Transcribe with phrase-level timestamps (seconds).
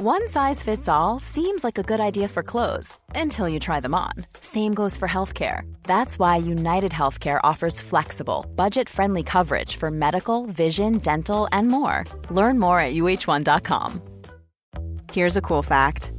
[0.00, 3.96] One size fits all seems like a good idea for clothes until you try them
[3.96, 4.12] on.
[4.40, 5.62] Same goes for healthcare.
[5.82, 12.04] That's why United Healthcare offers flexible, budget friendly coverage for medical, vision, dental, and more.
[12.30, 14.00] Learn more at uh1.com.
[15.12, 16.12] Here's a cool fact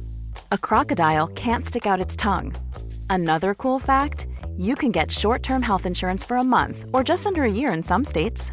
[0.52, 2.54] a crocodile can't stick out its tongue.
[3.08, 4.26] Another cool fact
[4.58, 7.72] you can get short term health insurance for a month or just under a year
[7.72, 8.52] in some states.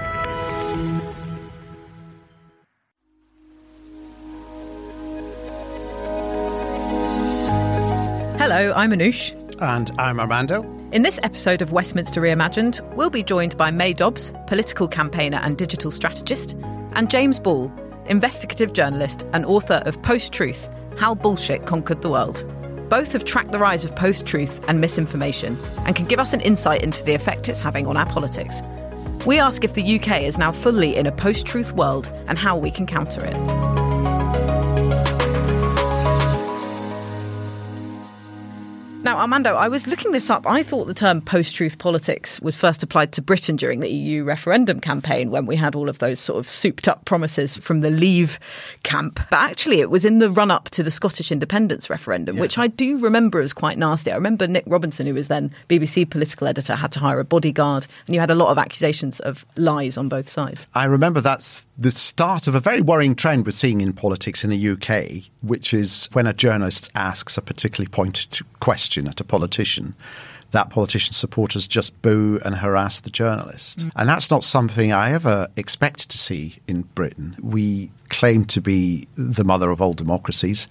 [8.53, 9.31] Hello, I'm Anoosh.
[9.61, 10.63] And I'm Armando.
[10.91, 15.57] In this episode of Westminster Reimagined, we'll be joined by Mae Dobbs, political campaigner and
[15.57, 16.51] digital strategist,
[16.91, 17.71] and James Ball,
[18.07, 20.67] investigative journalist and author of Post Truth
[20.97, 22.43] How Bullshit Conquered the World.
[22.89, 26.41] Both have tracked the rise of post truth and misinformation and can give us an
[26.41, 28.57] insight into the effect it's having on our politics.
[29.25, 32.57] We ask if the UK is now fully in a post truth world and how
[32.57, 33.80] we can counter it.
[39.03, 40.45] Now, Armando, I was looking this up.
[40.45, 44.23] I thought the term post truth politics was first applied to Britain during the EU
[44.23, 47.89] referendum campaign when we had all of those sort of souped up promises from the
[47.89, 48.37] Leave
[48.83, 49.19] camp.
[49.31, 52.41] But actually, it was in the run up to the Scottish independence referendum, yeah.
[52.41, 54.11] which I do remember as quite nasty.
[54.11, 57.87] I remember Nick Robinson, who was then BBC political editor, had to hire a bodyguard,
[58.05, 60.67] and you had a lot of accusations of lies on both sides.
[60.75, 64.51] I remember that's the start of a very worrying trend we're seeing in politics in
[64.51, 69.95] the UK, which is when a journalist asks a particularly pointed question at a politician,
[70.51, 73.79] that politician's supporters just boo and harass the journalist.
[73.79, 73.91] Mm.
[73.95, 77.35] And that's not something I ever expected to see in Britain.
[77.41, 80.67] We claim to be the mother of all democracies.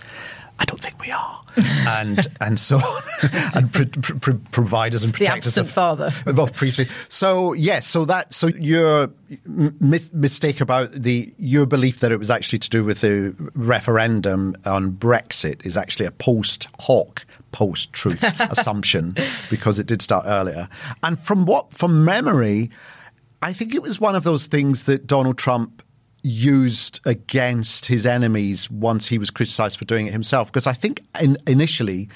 [0.58, 1.39] I don't think we are.
[1.56, 2.80] And and so
[3.54, 3.86] and pro-
[4.20, 6.86] pro- providers and protectors the absent father of preaching.
[7.08, 9.10] So yes, so that so your
[9.44, 14.56] mis- mistake about the your belief that it was actually to do with the referendum
[14.64, 19.16] on Brexit is actually a post hoc post truth assumption
[19.48, 20.68] because it did start earlier.
[21.02, 22.70] And from what, from memory,
[23.42, 25.82] I think it was one of those things that Donald Trump
[26.22, 30.48] used against his enemies once he was criticized for doing it himself.
[30.48, 32.08] Because I think in, initially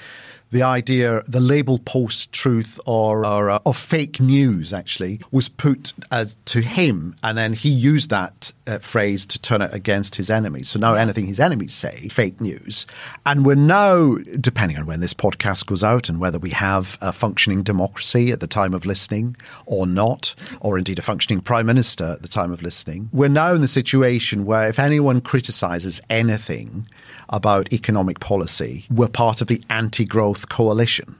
[0.51, 6.37] the idea, the label post truth or, or, uh, fake news actually was put as,
[6.45, 7.15] to him.
[7.23, 10.69] And then he used that uh, phrase to turn it against his enemies.
[10.69, 12.85] So now anything his enemies say, fake news.
[13.25, 17.11] And we're now, depending on when this podcast goes out and whether we have a
[17.11, 19.35] functioning democracy at the time of listening
[19.65, 23.53] or not, or indeed a functioning prime minister at the time of listening, we're now
[23.53, 26.87] in the situation where if anyone criticizes anything,
[27.29, 31.15] about economic policy were part of the anti growth coalition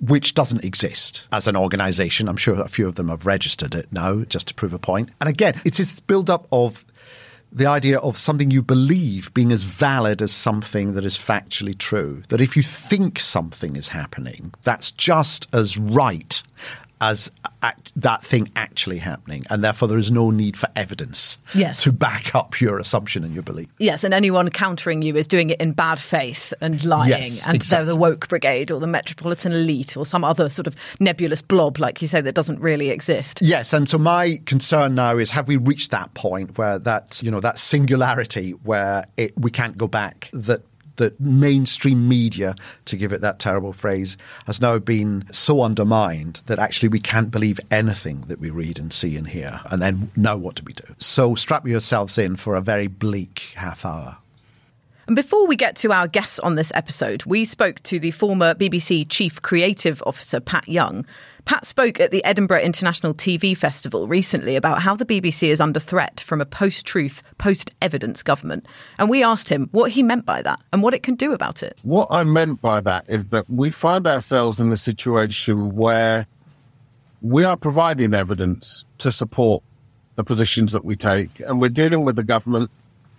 [0.00, 2.28] which doesn't exist as an organization.
[2.28, 5.10] I'm sure a few of them have registered it now just to prove a point.
[5.20, 6.84] And again, it's this build up of
[7.52, 12.22] the idea of something you believe being as valid as something that is factually true.
[12.28, 16.42] That if you think something is happening, that's just as right
[17.00, 17.30] as
[17.62, 21.82] act, that thing actually happening, and therefore there is no need for evidence yes.
[21.82, 23.68] to back up your assumption and your belief.
[23.78, 27.54] Yes, and anyone countering you is doing it in bad faith and lying, yes, and
[27.54, 27.84] exactly.
[27.84, 31.78] they're the woke brigade or the metropolitan elite or some other sort of nebulous blob,
[31.78, 33.40] like you say, that doesn't really exist.
[33.42, 37.30] Yes, and so my concern now is: have we reached that point where that you
[37.30, 40.30] know that singularity where it, we can't go back?
[40.32, 40.62] That
[40.96, 42.54] that mainstream media,
[42.86, 47.30] to give it that terrible phrase, has now been so undermined that actually we can't
[47.30, 50.72] believe anything that we read and see and hear, and then know what do we
[50.72, 50.94] do.
[50.98, 54.18] So strap yourselves in for a very bleak half hour.
[55.06, 58.54] And before we get to our guests on this episode, we spoke to the former
[58.54, 61.06] BBC Chief Creative Officer, Pat Younge.
[61.46, 65.78] Pat spoke at the Edinburgh International TV Festival recently about how the BBC is under
[65.78, 68.66] threat from a post truth, post evidence government.
[68.98, 71.62] And we asked him what he meant by that and what it can do about
[71.62, 71.78] it.
[71.84, 76.26] What I meant by that is that we find ourselves in a situation where
[77.22, 79.62] we are providing evidence to support
[80.16, 82.72] the positions that we take, and we're dealing with a government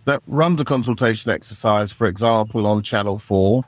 [0.03, 3.63] that runs a consultation exercise, for example, on Channel 4.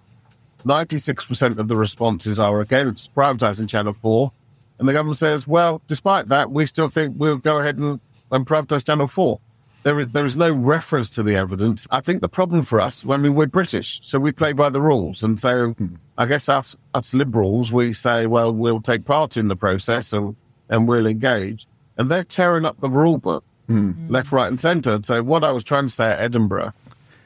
[0.65, 4.33] 96% of the responses are against privatising Channel 4.
[4.79, 7.99] And the government says, well, despite that, we still think we'll go ahead and,
[8.31, 9.39] and privatise Channel 4.
[9.83, 11.85] there is, there is no reference to the evidence.
[11.91, 14.81] I think the problem for us, I mean, we're British, so we play by the
[14.81, 15.23] rules.
[15.23, 15.75] And so.
[16.19, 20.35] I guess us, us liberals, we say, well, we'll take part in the process and,
[20.67, 21.65] and we'll engage.
[21.97, 23.93] And they're tearing up the rule book hmm.
[24.09, 24.99] left, right, and centre.
[25.01, 26.73] So what I was trying to say at Edinburgh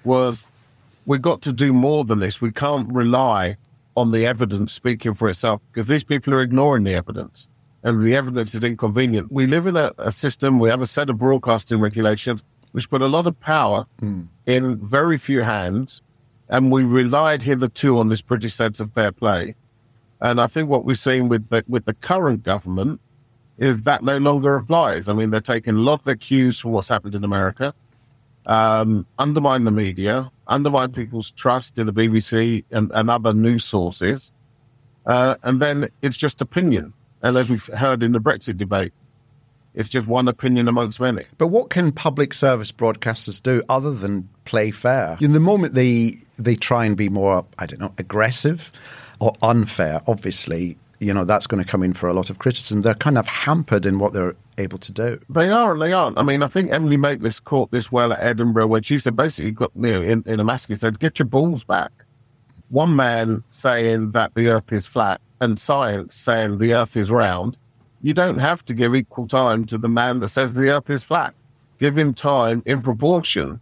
[0.04, 0.48] was
[1.08, 2.40] we've got to do more than this.
[2.40, 3.58] We can't rely
[3.96, 7.50] on the evidence speaking for itself because these people are ignoring the evidence
[7.84, 9.32] and the evidence is inconvenient.
[9.32, 13.02] We live in a, a system, we have a set of broadcasting regulations which put
[13.02, 14.28] a lot of power mm.
[14.46, 16.02] in very few hands.
[16.50, 19.56] And we relied hitherto on this British sense of fair play.
[20.20, 23.00] And I think what we're seeing with the, with the current government
[23.58, 25.08] is that no longer applies.
[25.08, 27.74] I mean, they're taking a lot of their cues from what's happened in America,
[28.46, 34.32] um, undermine the media, undermine people's trust in the BBC and, and other news sources.
[35.06, 36.94] Uh, and then it's just opinion.
[37.22, 38.94] And as we've heard in the Brexit debate,
[39.74, 41.26] it's just one opinion amongst many.
[41.38, 45.18] But what can public service broadcasters do other than play fair?
[45.20, 48.72] In the moment they they try and be more, I don't know, aggressive
[49.20, 52.82] or unfair, obviously, you know, that's going to come in for a lot of criticism.
[52.82, 55.20] They're kind of hampered in what they're able to do.
[55.30, 56.18] They are and they aren't.
[56.18, 59.52] I mean, I think Emily Maitlis caught this well at Edinburgh when she said basically
[59.52, 61.92] got you know in, in a mask he said, Get your balls back.
[62.70, 67.58] One man saying that the earth is flat and science saying the earth is round
[68.04, 71.04] you don't have to give equal time to the man that says the earth is
[71.04, 71.34] flat.
[71.80, 73.62] Give him time in proportion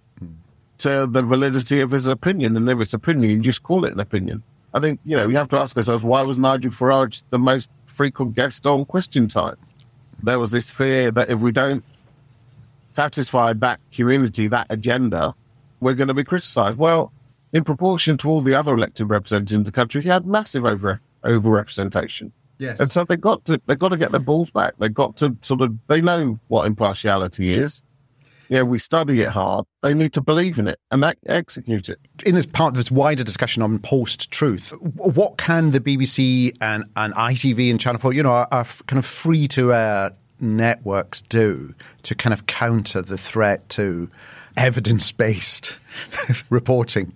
[0.80, 2.58] to the validity of his opinion.
[2.58, 4.42] And if it's opinion, you just call it an opinion.
[4.74, 7.70] I think, you know, we have to ask ourselves, why was Nigel Farage the most
[7.86, 9.58] frequent guest on Question Time?
[10.24, 11.84] There was this fear that if we don't
[12.90, 15.34] satisfy that community, that agenda,
[15.80, 16.78] we're going to be criticised.
[16.78, 17.12] Well,
[17.54, 21.02] in proportion to all the other elected representatives in the country, he had massive over
[21.24, 22.32] overrepresentation.
[22.58, 22.80] Yes.
[22.80, 24.76] And so they got to they got to get their balls back.
[24.78, 27.84] They got to sort of they know what impartiality is.
[28.52, 29.66] Yeah, we study it hard.
[29.82, 32.00] They need to believe in it and that, execute it.
[32.26, 37.14] In this part of this wider discussion on post-truth, what can the BBC and, and
[37.14, 40.12] ITV and Channel 4, you know, are, are kind of free-to-air
[40.42, 44.10] networks do to kind of counter the threat to
[44.58, 45.80] evidence-based
[46.50, 47.14] reporting?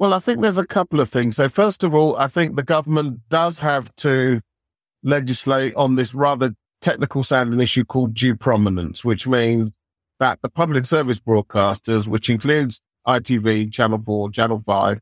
[0.00, 1.36] Well, I think there's a couple of things.
[1.36, 4.40] So, first of all, I think the government does have to
[5.04, 9.70] legislate on this rather technical sounding issue called due prominence, which means
[10.24, 14.98] that the public service broadcasters, which includes ITV, Channel 4, Channel 5,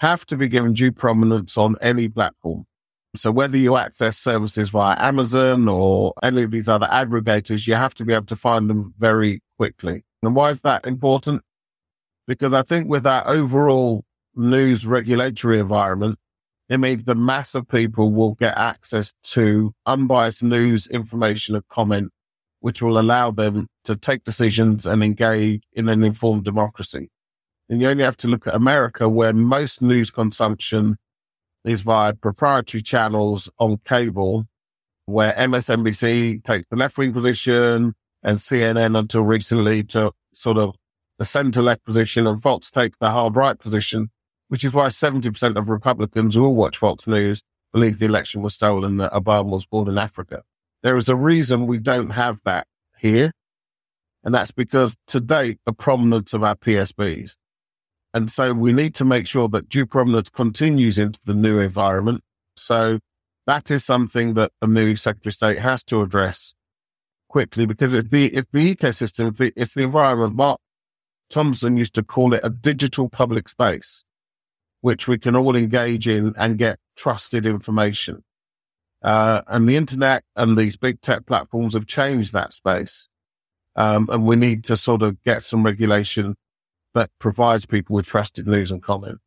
[0.00, 2.64] have to be given due prominence on any platform.
[3.14, 7.94] So whether you access services via Amazon or any of these other aggregators, you have
[7.94, 10.02] to be able to find them very quickly.
[10.24, 11.42] And why is that important?
[12.26, 14.02] Because I think with our overall
[14.34, 16.18] news regulatory environment,
[16.68, 22.10] it means the mass of people will get access to unbiased news, information, and comment,
[22.58, 27.10] which will allow them to take decisions and engage in an informed democracy.
[27.68, 30.96] And you only have to look at America, where most news consumption
[31.64, 34.46] is via proprietary channels on cable,
[35.06, 40.76] where MSNBC takes the left wing position and CNN until recently took sort of
[41.18, 44.10] the center left position and Fox take the hard right position
[44.48, 47.42] which is why 70% of Republicans who all watch Fox News
[47.72, 50.42] believe the election was stolen, that Obama was born in Africa.
[50.82, 52.66] There is a reason we don't have that
[52.98, 53.32] here.
[54.24, 57.36] And that's because to date, the prominence of our PSBs.
[58.12, 62.22] And so we need to make sure that due prominence continues into the new environment.
[62.56, 62.98] So
[63.46, 66.54] that is something that the new Secretary of State has to address
[67.28, 70.34] quickly because it's the, it's the ecosystem, it's the, it's the environment.
[70.34, 70.60] Mark
[71.30, 74.04] Thompson used to call it a digital public space
[74.80, 78.22] which we can all engage in and get trusted information.
[79.02, 83.08] Uh, and the internet and these big tech platforms have changed that space.
[83.78, 86.34] Um, and we need to sort of get some regulation
[86.94, 89.20] that provides people with trusted news and comment.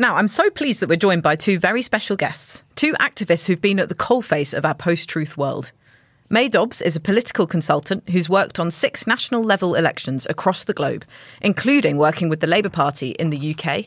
[0.00, 3.60] Now, I'm so pleased that we're joined by two very special guests, two activists who've
[3.60, 5.70] been at the coalface of our post truth world.
[6.28, 10.74] Mae Dobbs is a political consultant who's worked on six national level elections across the
[10.74, 11.04] globe,
[11.40, 13.84] including working with the Labour Party in the UK,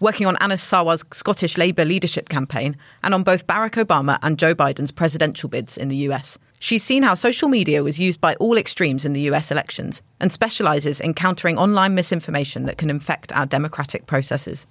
[0.00, 4.54] working on Anas Sarwar's Scottish Labour leadership campaign and on both Barack Obama and Joe
[4.54, 6.38] Biden's presidential bids in the US.
[6.58, 10.32] She's seen how social media was used by all extremes in the US elections and
[10.32, 14.66] specialises in countering online misinformation that can infect our democratic processes.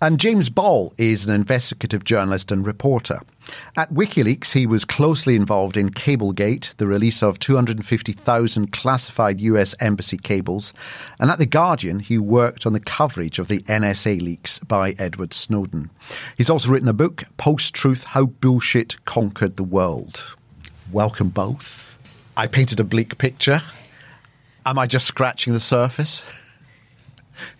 [0.00, 3.20] And James Ball is an investigative journalist and reporter.
[3.76, 10.16] At WikiLeaks, he was closely involved in Cablegate, the release of 250,000 classified US embassy
[10.16, 10.72] cables.
[11.18, 15.32] And at The Guardian, he worked on the coverage of the NSA leaks by Edward
[15.32, 15.90] Snowden.
[16.36, 20.34] He's also written a book, Post Truth How Bullshit Conquered the World.
[20.92, 21.98] Welcome both.
[22.36, 23.62] I painted a bleak picture.
[24.66, 26.24] Am I just scratching the surface?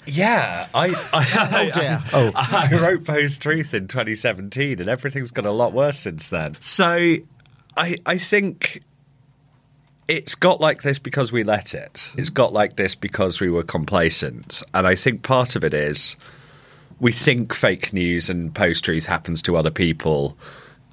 [0.06, 2.02] Yeah, I I, Oh, dear.
[2.04, 2.32] I, Oh.
[2.34, 6.56] I wrote Post Truth in 2017, and everything's got a lot worse since then.
[6.60, 7.16] So
[7.76, 8.82] I I think
[10.06, 12.12] it's got like this because we let it.
[12.16, 16.16] It's got like this because we were complacent, and I think part of it is
[17.00, 20.36] we think fake news and post truth happens to other people.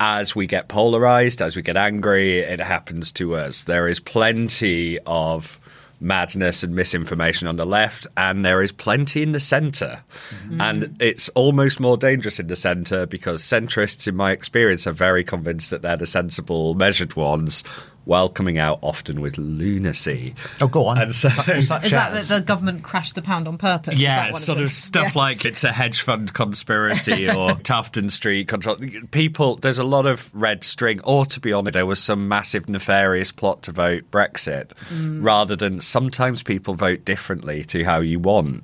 [0.04, 3.66] As we get polarized, as we get angry, it happens to us.
[3.66, 5.60] There is plenty of
[6.00, 10.02] madness and misinformation on the left, and there is plenty in the center.
[10.32, 10.60] Mm-hmm.
[10.60, 15.24] And it's almost more dangerous in the center because centrists, in my experience, are very
[15.24, 17.64] convinced that they're the sensible, measured ones,
[18.06, 20.34] while coming out often with lunacy.
[20.60, 20.98] Oh, go on.
[21.00, 23.96] And so- Is that as- that the government crashed the pound on purpose?
[23.96, 25.22] Yeah, one of sort of stuff Yeah.
[25.22, 28.78] like it's a hedge fund conspiracy or Tufton Street control.
[29.12, 31.00] People, there's a lot of red string.
[31.04, 35.24] Or to be honest, there was some massive nefarious plot to vote Brexit, mm.
[35.24, 38.64] rather than sometimes people vote differently to how you want.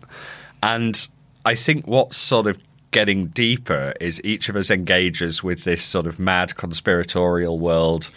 [0.64, 1.08] And
[1.46, 2.58] I think what's sort of
[2.92, 8.10] getting deeper is each of us engages with this sort of mad conspiratorial world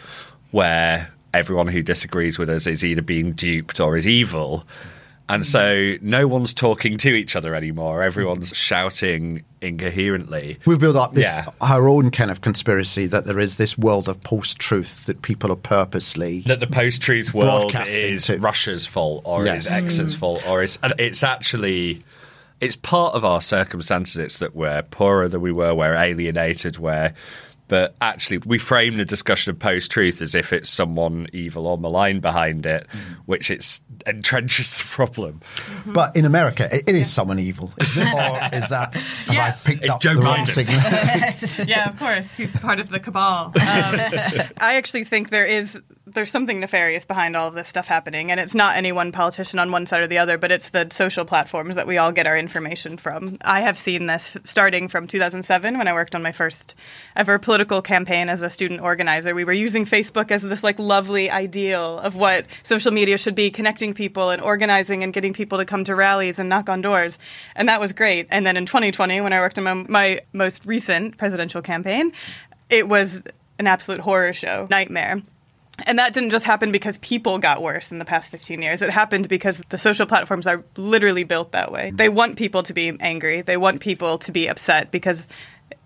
[0.50, 4.64] where everyone who disagrees with us is either being duped or is evil.
[5.28, 8.02] And so no one's talking to each other anymore.
[8.02, 10.59] Everyone's shouting incoherently.
[10.66, 11.50] We build up this Yeah.
[11.61, 15.57] our own kind of conspiracy that there is this world of post-truth that people are
[15.57, 16.40] purposely.
[16.47, 19.66] that the post-truth world is to- Russia's fault or Yes.
[19.66, 20.19] is X's mm.
[20.19, 22.00] fault or is and it's actually
[22.61, 24.16] it's part of our circumstances.
[24.16, 27.14] It's that we're poorer than we were, we're alienated, we're
[27.71, 32.21] but actually we frame the discussion of post-truth as if it's someone evil or malign
[32.21, 32.87] behind it,
[33.25, 35.41] which it's entrenches the problem.
[35.87, 38.12] But in America, it, it is someone evil, isn't it?
[38.15, 39.45] Or is that have Yeah.
[39.47, 41.47] I picked It's up Joe the wrong Biden.
[41.49, 41.67] signal?
[41.69, 42.37] yeah, of course.
[42.37, 43.47] He's part of the cabal.
[43.47, 43.53] Um,
[44.61, 45.81] I actually think there is
[46.12, 49.61] there's something nefarious behind all of this stuff happening, and it's not any one politician
[49.61, 52.27] on one side or the other, but it's the social platforms that we all get
[52.27, 53.39] our information from.
[53.43, 56.75] I have seen this starting from 2007 when I worked on my first
[57.15, 59.35] ever political campaign as a student organizer.
[59.35, 63.50] We were using Facebook as this like lovely ideal of what social media should be,
[63.50, 67.19] connecting people and organizing and getting people to come to rallies and knock on doors,
[67.55, 68.26] and that was great.
[68.31, 72.12] And then in 2020, when I worked on my, my most recent presidential campaign,
[72.69, 73.23] it was
[73.59, 75.23] an absolute horror show, nightmare.
[75.87, 78.83] And that didn't just happen because people got worse in the past 15 years.
[78.83, 81.90] It happened because the social platforms are literally built that way.
[81.95, 83.43] They want people to be angry.
[83.43, 85.29] They want people to be upset because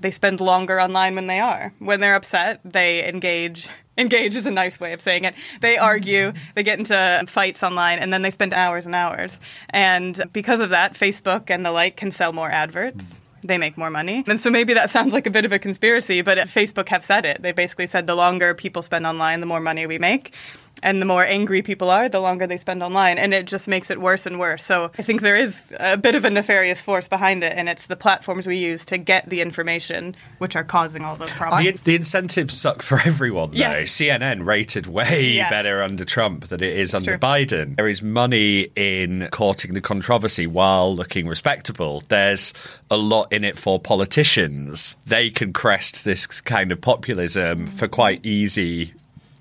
[0.00, 1.72] they spend longer online when they are.
[1.78, 3.68] When they're upset, they engage.
[3.96, 5.36] Engage is a nice way of saying it.
[5.60, 9.38] They argue, they get into fights online, and then they spend hours and hours.
[9.70, 13.90] And because of that, Facebook and the like can sell more adverts they make more
[13.90, 14.24] money.
[14.26, 17.24] And so maybe that sounds like a bit of a conspiracy, but Facebook have said
[17.24, 17.42] it.
[17.42, 20.34] They basically said the longer people spend online, the more money we make.
[20.82, 23.16] And the more angry people are, the longer they spend online.
[23.16, 24.62] And it just makes it worse and worse.
[24.64, 27.54] So I think there is a bit of a nefarious force behind it.
[27.56, 31.30] And it's the platforms we use to get the information which are causing all those
[31.30, 31.78] problems.
[31.78, 33.56] The, the incentives suck for everyone, though.
[33.58, 33.92] Yes.
[33.92, 35.48] CNN rated way Yes.
[35.48, 37.18] better under Trump than it is under true.
[37.18, 37.76] Biden.
[37.76, 42.02] There is money in courting the controversy while looking respectable.
[42.08, 42.52] There's
[42.90, 44.96] a lot in it for politicians.
[45.06, 48.92] They can crest this kind of populism for quite easy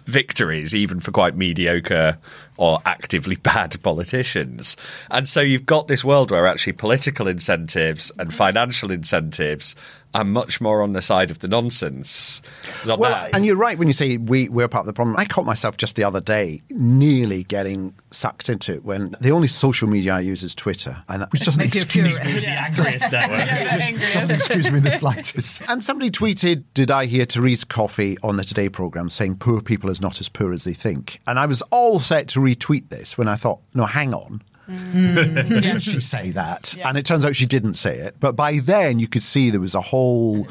[0.05, 2.17] victories, even for quite mediocre
[2.57, 4.77] or actively bad politicians.
[5.09, 9.75] And so you've got this world where actually political incentives and financial incentives
[10.13, 12.41] are much more on the side of the nonsense.
[12.85, 15.15] Not Well, that- and you're right when you say we, we're part of the problem.
[15.17, 19.47] I caught myself just the other day nearly getting sucked into it when the only
[19.47, 22.39] social media I use is Twitter, and which doesn't Makes you a excuse me.
[22.41, 24.13] the angriest network.
[24.13, 25.61] doesn't excuse me the slightest.
[25.67, 29.89] And somebody tweeted, "Did I hear Therese Coffey on the Today program saying poor people
[29.89, 33.17] is not as poor as they think?" And I was all set to retweet this
[33.17, 35.61] when I thought, "No, hang on." Mm.
[35.61, 36.75] Did she say that?
[36.85, 38.15] And it turns out she didn't say it.
[38.19, 40.47] But by then, you could see there was a whole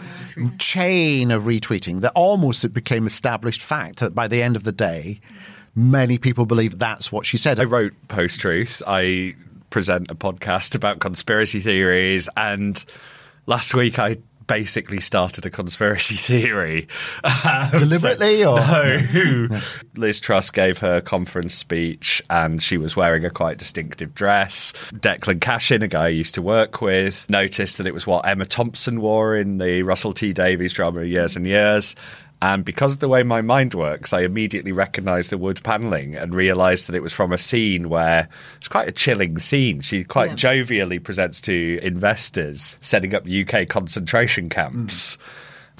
[0.58, 4.72] chain of retweeting that almost it became established fact that by the end of the
[4.72, 5.20] day,
[5.74, 7.58] many people believe that's what she said.
[7.58, 8.82] I wrote Post Truth.
[8.86, 9.34] I
[9.70, 12.84] present a podcast about conspiracy theories, and
[13.46, 16.88] last week I basically started a conspiracy theory.
[17.24, 19.60] Um, Deliberately, or- no?
[19.96, 24.72] Liz Truss gave her conference speech, and she was wearing a quite distinctive dress.
[24.92, 28.44] Declan Cashin, a guy I used to work with, noticed that it was what Emma
[28.46, 31.94] Thompson wore in the Russell T Davies drama Years and Years.
[32.42, 36.34] And because of the way my mind works, I immediately recognised the wood panelling and
[36.34, 39.80] realised that it was from a scene where it's quite a chilling scene.
[39.80, 45.16] She quite jovially presents to investors setting up UK concentration camps.
[45.16, 45.20] Mm.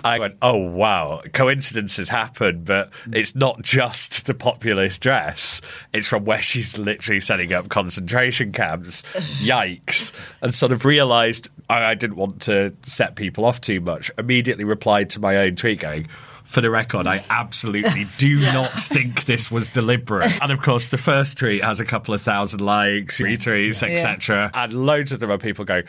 [0.04, 3.16] I went, oh, wow, coincidences happen, but mm.
[3.16, 5.61] it's not just the populist dress.
[5.92, 9.02] It's from where she's literally setting up concentration camps.
[9.40, 10.12] Yikes.
[10.40, 14.12] And sort of realised I, I didn't want to set people off too much.
[14.16, 16.07] Immediately replied to my own tweet going,
[16.52, 20.30] for the record, I absolutely do not think this was deliberate.
[20.42, 24.50] And of course, the first tweet has a couple of thousand likes, retweets, etc.
[24.54, 25.85] And loads of them are people going,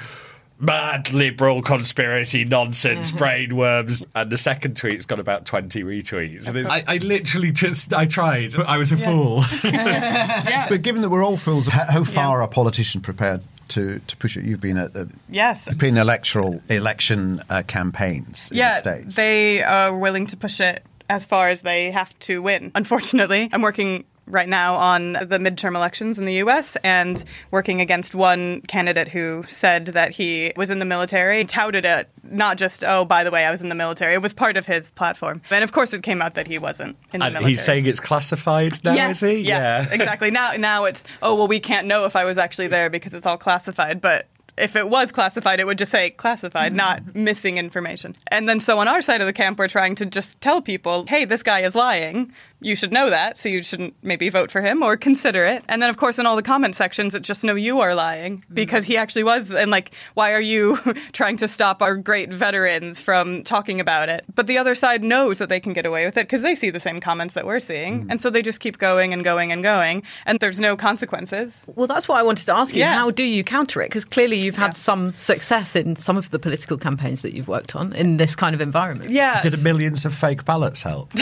[0.59, 3.23] mad liberal conspiracy nonsense mm-hmm.
[3.23, 4.05] brainworms.
[4.15, 6.47] And the second tweet's got about 20 retweets.
[6.47, 8.55] And I, I literally just i tried.
[8.55, 9.43] I was a fool.
[10.69, 14.37] But given that we're all fools, how, how far are politicians prepared to, to push
[14.37, 14.43] it?
[14.45, 15.71] You've been at the Yes.
[15.75, 19.15] been electoral election uh, campaigns in the yeah, states.
[19.15, 22.71] they are willing to push it as far as they have to win.
[22.75, 28.15] Unfortunately, I'm working right now on the midterm elections in the US and working against
[28.15, 33.05] one candidate who said that he was in the military, touted it, not just, oh,
[33.05, 34.13] by the way, I was in the military.
[34.13, 35.41] It was part of his platform.
[35.49, 37.51] And of course, it came out that he wasn't in the and military.
[37.51, 40.31] he's saying it's classified now yes, is he Yes, exactly.
[40.31, 43.25] Now, now it's oh well, we can't know if I was actually there because it's
[43.25, 44.01] all classified.
[44.01, 46.77] But if it was classified, it would just say classified, mm-hmm.
[46.77, 48.15] not missing information.
[48.27, 51.05] And then so on our side of the camp, we're trying to just tell people,
[51.07, 52.31] hey, this guy is lying.
[52.59, 55.65] You should know that, so you shouldn't maybe vote for him or consider it.
[55.67, 58.37] And then, of course, in all the comment sections, it's just no, you are lying
[58.37, 58.53] mm-hmm.
[58.53, 59.51] because he actually was.
[59.51, 60.77] And like, why are you
[61.11, 64.23] trying to stop our great veterans from talking about it?
[64.33, 66.69] But the other side knows that they can get away with it because they see
[66.69, 68.01] the same comments that we're seeing.
[68.01, 68.11] Mm-hmm.
[68.11, 70.03] And so they just keep going and going and going.
[70.25, 71.65] And there's no consequences.
[71.67, 72.79] Well, that's what I wanted to ask you.
[72.79, 72.93] Yeah.
[72.93, 73.89] How do you counter it?
[73.89, 74.71] Because clearly you've had Yeah.
[74.71, 78.53] some success in some of the political campaigns that you've worked on in this kind
[78.53, 79.09] of environment.
[79.11, 79.41] Yeah.
[79.41, 81.11] did millions of fake ballots help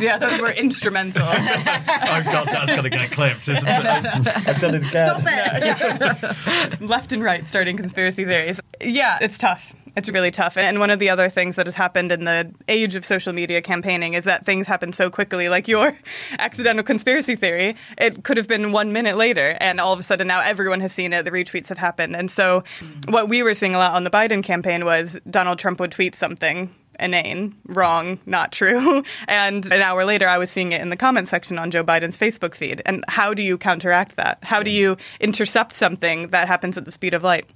[0.00, 1.22] Yeah, those were instrumental.
[1.26, 3.86] oh god that's going to get clipped isn't it
[4.48, 8.60] i've done it again Left and right starting conspiracy theories.
[8.82, 9.74] Yeah, it's tough.
[9.98, 10.56] It's really tough.
[10.56, 13.60] And one of the other things that has happened in the age of social media
[13.60, 15.48] campaigning is that things happen so quickly.
[15.48, 15.98] Like your
[16.38, 20.28] accidental conspiracy theory, it could have been one minute later, and all of a sudden
[20.28, 21.24] now everyone has seen it.
[21.24, 22.14] The retweets have happened.
[22.14, 22.62] And so,
[23.08, 26.14] what we were seeing a lot on the Biden campaign was Donald Trump would tweet
[26.14, 29.02] something inane, wrong, not true.
[29.26, 32.16] And an hour later, I was seeing it in the comment section on Joe Biden's
[32.16, 32.82] Facebook feed.
[32.86, 34.38] And how do you counteract that?
[34.42, 37.46] How do you intercept something that happens at the speed of light?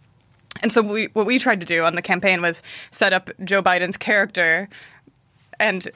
[0.63, 3.63] And so we, what we tried to do on the campaign was set up Joe
[3.63, 4.69] Biden's character
[5.59, 5.89] and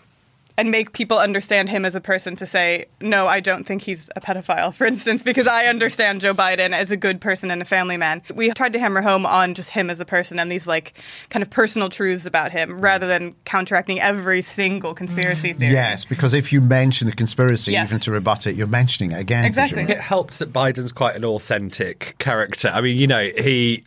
[0.59, 4.09] and make people understand him as a person to say, no, I don't think he's
[4.17, 7.67] a pedophile, for instance, because I understand Joe Biden as a good person and a
[7.67, 8.23] family man.
[8.35, 10.95] We tried to hammer home on just him as a person and these like
[11.29, 15.73] kind of personal truths about him rather than counteracting every single conspiracy theory.
[15.75, 17.91] Yes, because if you mention the conspiracy, Yes.
[17.91, 19.45] even to rebut it, you're mentioning it again.
[19.45, 19.75] Exactly.
[19.75, 19.97] presumably.
[19.97, 22.71] it helped that Biden's quite an authentic character.
[22.73, 23.85] I mean, you know, he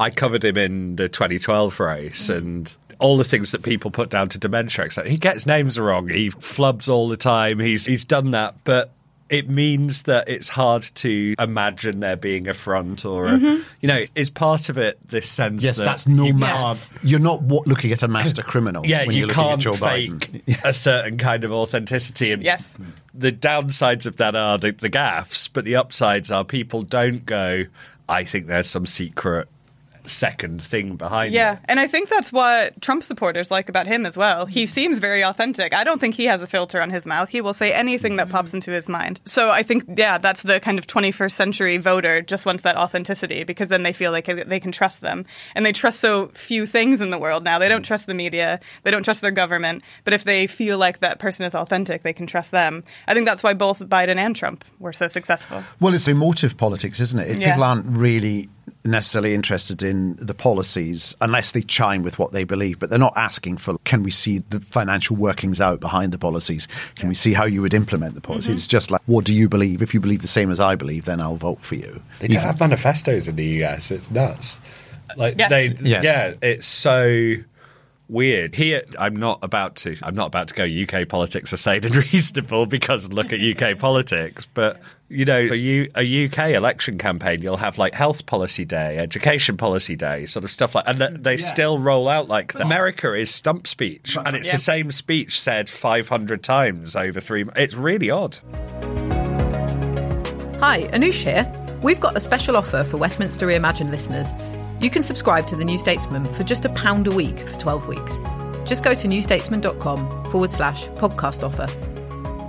[0.00, 2.36] I covered him in the 2012 race mm.
[2.38, 4.84] and all the things that people put down to dementia.
[4.86, 6.08] Except he gets names wrong.
[6.08, 7.58] He flubs all the time.
[7.60, 8.90] He's he's done that, but.
[9.28, 13.62] It means that it's hard to imagine there being a front or, a, mm-hmm.
[13.80, 16.88] you know, is part of it this sense Yes, that that's no you master.
[16.90, 18.84] can't- You're not wa- looking at a master criminal.
[18.84, 20.10] yeah, when you you're looking at can't Joe fake
[20.48, 20.64] Biden.
[20.64, 22.32] a certain kind of authenticity.
[22.32, 22.74] And Yes.
[23.14, 27.66] the downsides of that are the, the gaffes, but the upsides are people don't go.
[28.08, 29.46] I think there's some secret
[30.10, 31.58] second thing behind Yeah, it.
[31.66, 34.46] and I think that's what Trump supporters like about him as well.
[34.46, 34.66] He hmm.
[34.66, 35.72] seems very authentic.
[35.72, 37.28] I don't think he has a filter on his mouth.
[37.28, 38.32] He will say anything that hmm.
[38.32, 39.20] pops into his mind.
[39.24, 43.44] So I think, yeah, that's the kind of 21st century voter just wants that authenticity
[43.44, 45.24] because then they feel like they can trust them.
[45.54, 47.58] And they trust so few things in the world now.
[47.58, 47.84] They don't hmm.
[47.84, 49.82] trust the media, they don't trust their government.
[50.04, 52.84] But if they feel like that person is authentic, they can trust them.
[53.06, 55.62] I think that's why both Biden and Trump were so successful.
[55.80, 57.30] Well, it's emotive politics, isn't it?
[57.30, 57.52] If Yeah.
[57.52, 58.48] People aren't really
[58.84, 63.16] necessarily interested in the policies unless they chime with what they believe, but they're not
[63.16, 66.68] asking for can we see the financial workings out behind the policies?
[66.96, 68.48] Can we see how you would implement the policies?
[68.48, 68.56] Mm-hmm.
[68.56, 69.82] It's just like, what do you believe?
[69.82, 72.02] If you believe the same as I believe, then I'll vote for you.
[72.20, 73.90] They don't Even- have manifestos in the US.
[73.90, 74.58] It's nuts.
[75.16, 75.50] Like Yes.
[75.50, 76.04] they, Yes.
[76.04, 77.34] yeah, it's so
[78.08, 78.54] weird.
[78.54, 79.96] Here, I'm not about to.
[80.02, 80.64] I'm not about to go.
[80.64, 84.46] UK politics are sane and reasonable because look at UK politics.
[84.54, 84.80] But
[85.10, 89.56] you know, a, U, a UK election campaign, you'll have like health policy day, education
[89.56, 92.62] policy day, sort of stuff like, and th- they still roll out like that.
[92.62, 94.52] America is stump speech, and it's Yeah.
[94.54, 97.44] the same speech said 500 times over three.
[97.56, 98.38] It's really odd.
[100.60, 101.50] Hi, Anoosh here.
[101.82, 104.28] We've got a special offer for Westminster Reimagined listeners.
[104.80, 107.88] You can subscribe to The New Statesman for just a pound a week for 12
[107.88, 108.16] weeks.
[108.64, 111.66] Just go to newstatesman.com forward slash podcast offer.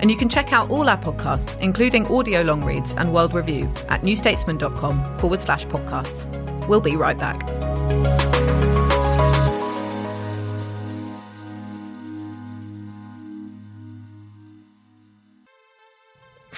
[0.02, 3.72] And you can check out all our podcasts, including audio long reads and World Review,
[3.88, 6.28] at newstatesman.com forward slash podcasts.
[6.68, 7.42] We'll be right back.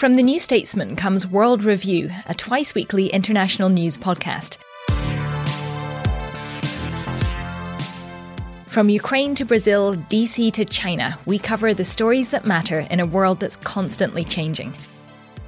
[0.03, 4.57] From the New Statesman comes World Review, a twice weekly international news podcast.
[8.73, 13.05] From Ukraine to Brazil, DC to China, we cover the stories that matter in a
[13.05, 14.73] world that's constantly changing.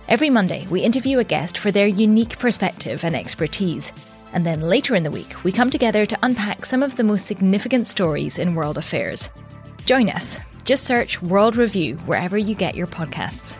[0.08, 3.92] Every Monday, we interview a guest for their unique perspective and expertise.
[4.34, 7.26] And then later in the week, we come together to unpack some of the most
[7.26, 9.32] significant stories in world affairs.
[9.88, 10.40] Join us.
[10.64, 13.60] Just search World Review wherever you get your podcasts.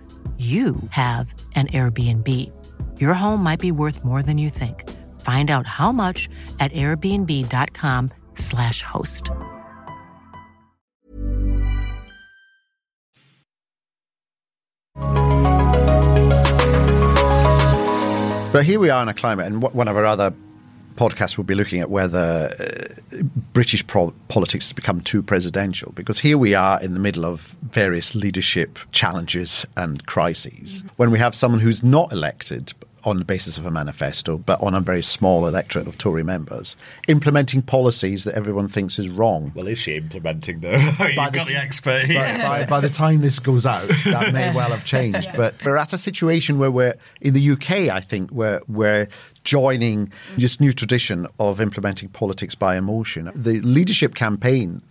[0.41, 2.27] you have an Airbnb.
[2.99, 4.89] Your home might be worth more than you think.
[5.21, 6.27] Find out how much
[6.59, 9.29] at airbnb.com/slash host.
[18.51, 20.33] But here we are in a climate, and one of our other
[20.95, 23.23] podcasts will be looking at whether uh,
[23.53, 25.91] British pro- politics has become too presidential.
[25.93, 30.79] Because here we are in the middle of various leadership challenges and crises.
[30.79, 30.87] Mm-hmm.
[30.97, 32.73] When we have someone who's not elected
[33.03, 36.75] on the basis of a manifesto, but on a very small electorate of Tory members,
[37.07, 39.51] implementing policies that everyone thinks is wrong.
[39.55, 40.79] Well, is she implementing them?
[40.99, 42.21] You've got the, the expert here.
[42.21, 45.27] By, by, by, the time this goes out, that may well have changed.
[45.27, 45.35] Yeah.
[45.35, 47.71] But we're at a situation where we're in the UK.
[47.89, 49.07] I think where we're
[49.43, 50.13] joining mm.
[50.37, 53.31] this new tradition of implementing politics by emotion.
[53.35, 54.81] The leadership campaign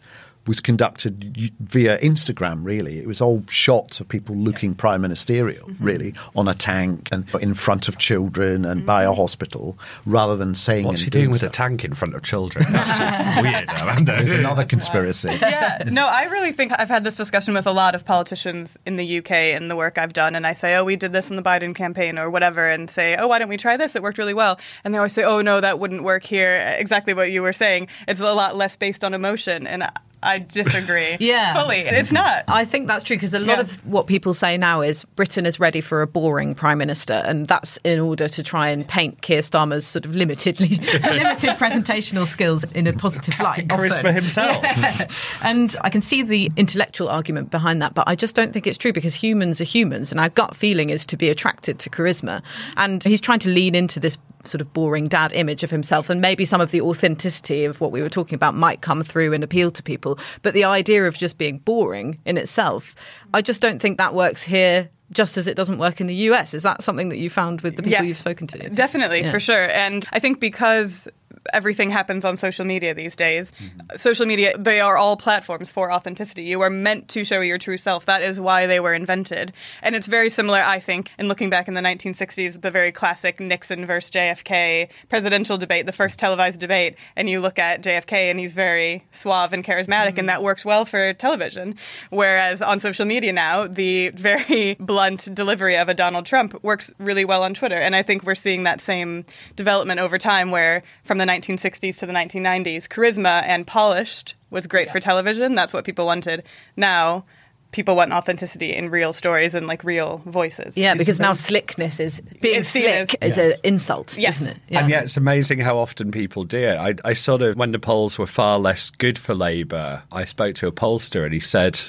[0.46, 2.98] was conducted via Instagram, really.
[2.98, 4.76] It was all shots of people looking yes.
[4.78, 5.84] prime ministerial, mm-hmm.
[5.84, 8.86] really, on a tank and in front of children and mm-hmm.
[8.86, 10.86] by a hospital, rather than saying.
[10.86, 11.50] What's she doing with stuff.
[11.50, 12.64] a tank in front of children?
[12.70, 13.42] That's
[13.98, 14.06] weird.
[14.06, 15.28] There's another conspiracy.
[15.40, 18.96] yeah, no, I really think I've had this discussion with a lot of politicians in
[18.96, 21.36] the UK and the work I've done, and I say, oh, we did this in
[21.36, 23.94] the Biden campaign or whatever, and say, oh, why don't we try this?
[23.94, 24.58] It worked really well.
[24.84, 26.74] And they always say, oh, no, that wouldn't work here.
[26.78, 27.88] Exactly what you were saying.
[28.08, 29.66] It's a lot less based on emotion.
[29.66, 29.84] And
[30.22, 31.16] I disagree.
[31.20, 31.54] yeah.
[31.54, 31.78] Fully.
[31.78, 32.44] It's not.
[32.48, 33.60] I think that's true because a lot yeah.
[33.60, 37.46] of what people say now is Britain is ready for a boring prime minister, and
[37.46, 42.64] that's in order to try and paint Keir Starmer's sort of limited limited presentational skills
[42.74, 43.78] in a positive Captain light.
[43.78, 44.14] Charisma often.
[44.14, 44.62] himself.
[44.62, 45.08] Yeah.
[45.42, 48.78] and I can see the intellectual argument behind that, but I just don't think it's
[48.78, 52.42] true because humans are humans, and our gut feeling is to be attracted to charisma.
[52.76, 56.20] And he's trying to lean into this sort of boring dad image of himself, and
[56.20, 59.44] maybe some of the authenticity of what we were talking about might come through and
[59.44, 60.18] appeal to people.
[60.42, 62.94] But the idea of just being boring in itself,
[63.34, 66.54] I just don't think that works here just as it doesn't work in the US.
[66.54, 68.70] Is that something that you found with the people yes, you've spoken to?
[68.70, 69.30] Definitely, yeah.
[69.30, 69.68] for sure.
[69.70, 71.08] And I think because
[71.52, 73.52] everything happens on social media these days.
[73.52, 73.96] Mm-hmm.
[73.96, 76.44] Social media, they are all platforms for authenticity.
[76.44, 78.06] You are meant to show your true self.
[78.06, 79.52] That is why they were invented.
[79.82, 83.40] And it's very similar, I think, in looking back in the 1960s, the very classic
[83.40, 86.96] Nixon versus JFK presidential debate, the first televised debate.
[87.16, 90.20] And you look at JFK and he's very suave and charismatic, mm-hmm.
[90.20, 91.74] and that works well for television.
[92.10, 97.24] Whereas on social media now, the very blunt delivery of a Donald Trump works really
[97.24, 97.76] well on Twitter.
[97.76, 99.24] And I think we're seeing that same
[99.56, 104.86] development over time where from the 1960s to the 1990s, charisma and polished was great
[104.86, 104.92] yeah.
[104.92, 105.54] for television.
[105.54, 106.44] That's what people wanted.
[106.76, 107.24] Now,
[107.72, 110.76] people want authenticity in real stories and like real voices.
[110.76, 113.54] Yeah, because now slickness is being it's slick as, is yes.
[113.54, 114.40] an insult, yes.
[114.40, 114.62] isn't it?
[114.68, 114.80] Yeah.
[114.80, 116.76] And yet it's amazing how often people do it.
[116.76, 120.54] I, I sort of, when the polls were far less good for Labour, I spoke
[120.56, 121.80] to a pollster and he said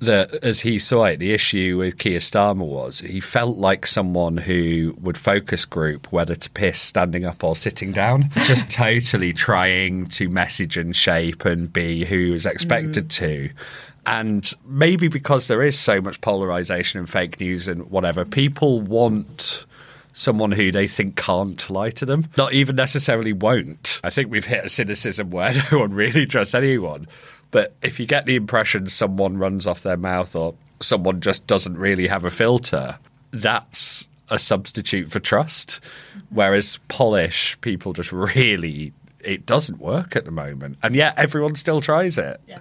[0.00, 4.36] that as he saw it, the issue with Keir Starmer was he felt like someone
[4.36, 10.06] who would focus group whether to piss standing up or sitting down, just totally trying
[10.06, 13.10] to message and shape and be who is expected mm.
[13.10, 13.50] to.
[14.06, 19.66] And maybe because there is so much polarization and fake news and whatever, people want
[20.12, 24.00] someone who they think can't lie to them, not even necessarily won't.
[24.02, 27.06] I think we've hit a cynicism where no one really trusts anyone.
[27.56, 31.78] But if you get the impression someone runs off their mouth or someone just doesn't
[31.78, 32.98] really have a filter,
[33.30, 35.80] that's a substitute for trust.
[36.28, 40.76] Whereas polish, people just really it doesn't work at the moment.
[40.82, 42.42] And yet everyone still tries it.
[42.46, 42.58] Yeah.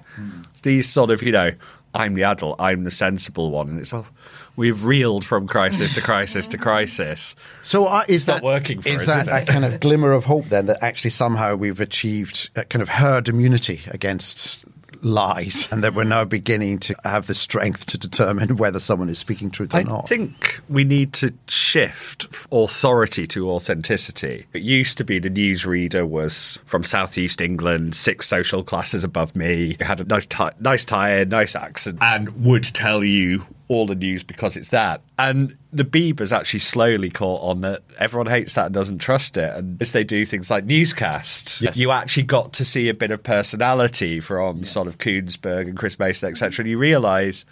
[0.52, 1.52] It's these sort of, you know,
[1.94, 3.68] I'm the adult, I'm the sensible one.
[3.68, 4.08] And it's all,
[4.56, 7.36] we've reeled from crisis to crisis to crisis.
[7.64, 10.14] So uh, is not that working for is us, that is a kind of glimmer
[10.14, 14.64] of hope then that actually somehow we've achieved a kind of herd immunity against
[15.06, 19.20] lies and that we're now beginning to have the strength to determine whether someone is
[19.20, 20.06] speaking truth or I not?
[20.06, 24.46] I think we need to shift authority to authenticity.
[24.54, 29.78] It used to be the newsreader was from southeast England, six social classes above me,
[29.80, 34.24] had a nice tie, nice tie nice accent, and would tell you all the news
[34.24, 35.02] because it's that.
[35.18, 39.56] And the Bieber's actually slowly caught on that everyone hates that and doesn't trust it.
[39.56, 41.78] And as they do things like newscasts, Yes.
[41.78, 45.98] you actually got to see a bit of personality from sort of Kuenssberg and Chris
[45.98, 46.64] Mason, etc.
[46.64, 47.46] And you realise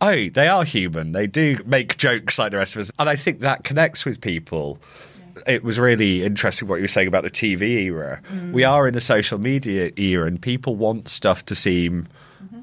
[0.00, 1.12] oh, they are human.
[1.12, 2.92] They do make jokes like the rest of us.
[2.98, 4.78] And I think that connects with people.
[5.46, 8.20] It was really interesting what you were saying about the TV era.
[8.30, 8.52] Mm.
[8.52, 12.08] We are in a social media era, and people want stuff to seem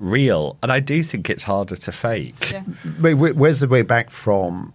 [0.03, 0.57] real.
[0.61, 2.53] And I do think it's harder to fake.
[3.01, 4.73] Wait, wait, where's the way back from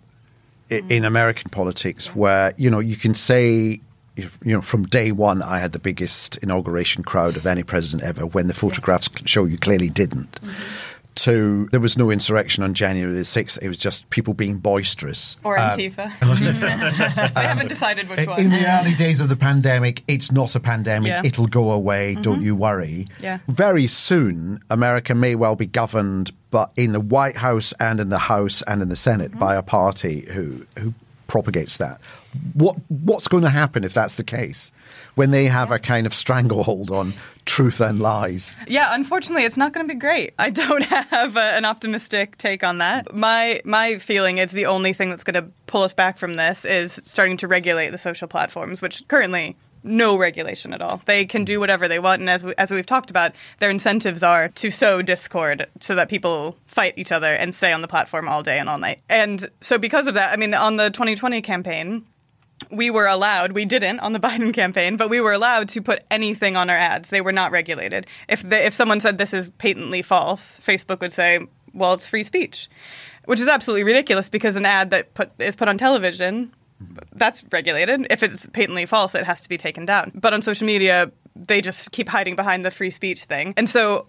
[0.71, 3.81] in American politics where, you know, you can say,
[4.17, 8.27] you know, from day one, I had the biggest inauguration crowd of any president ever
[8.27, 10.33] when the photographs show you clearly didn't.
[10.33, 10.88] Mm-hmm.
[11.23, 13.59] To there was no insurrection on January the 6th.
[13.61, 15.37] It was just people being boisterous.
[15.43, 16.13] Or Um, Antifa.
[17.35, 18.41] they um, haven't decided which one.
[18.41, 21.09] in the early days of the pandemic, it's not a pandemic.
[21.09, 21.23] Yeah.
[21.25, 22.13] It'll go away.
[22.13, 22.23] Mm-hmm.
[22.23, 23.07] Don't you worry.
[23.21, 23.39] Yeah.
[23.49, 28.19] Very soon, America may well be governed, but in the White House and in the
[28.19, 29.41] House and in the Senate mm-hmm.
[29.41, 30.95] by a party who who
[31.27, 32.01] propagates that.
[32.55, 34.73] What what's going to happen if that's the case?
[35.15, 38.53] When they have a kind of stranglehold on truth and lies.
[38.67, 40.35] Yeah, unfortunately, it's not going to be great.
[40.39, 43.15] I don't have a, an optimistic take on that.
[43.15, 46.65] My my feeling is the only thing that's going to pull us back from this
[46.65, 51.01] is starting to regulate the social platforms, which currently no regulation at all.
[51.07, 54.23] They can do whatever they want, and as we, as we've talked about, their incentives
[54.23, 58.29] are to sow discord so that people fight each other and stay on the platform
[58.29, 59.01] all day and all night.
[59.09, 62.05] And so, because of that, I mean, on the 2020 campaign
[62.71, 66.05] we were allowed, we didn't on the Biden campaign, but we were allowed to put
[66.11, 67.09] anything on our ads.
[67.09, 68.07] They were not regulated.
[68.29, 72.25] If they, if someone said this is patently false, Facebook would say, "Well, it's free
[72.25, 72.69] speech,"
[73.25, 76.53] which is absolutely ridiculous because an ad that put, is put on television
[77.13, 78.07] that's regulated.
[78.11, 80.13] If it's patently false, it has to be taken down.
[80.15, 83.55] But on social media, they just keep hiding behind the free speech thing.
[83.57, 84.07] And so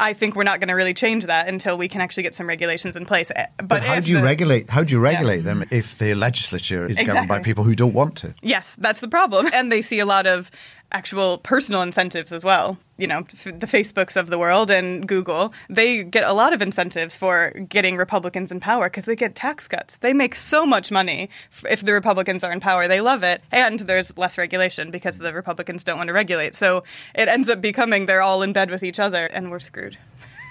[0.00, 2.48] I think we're not going to really change that until we can actually get some
[2.48, 3.32] regulations in place.
[3.34, 4.70] Eh, But, But how do you the- regulate?
[4.70, 8.16] How do you regulate them if the legislature is governed by people who don't want
[8.18, 8.32] to?
[8.40, 9.48] Yes, that's the problem.
[9.52, 10.50] And they see a lot of
[10.90, 12.78] actual personal incentives as well.
[12.96, 17.16] You know, the Facebooks of the world and Google, they get a lot of incentives
[17.16, 19.98] for getting Republicans in power because they get tax cuts.
[19.98, 21.28] They make so much money
[21.68, 22.88] if the Republicans are in power.
[22.88, 23.42] They love it.
[23.52, 26.54] And there's less regulation because the Republicans don't want to regulate.
[26.54, 29.98] So it ends up becoming they're all in bed with each other and we're screwed.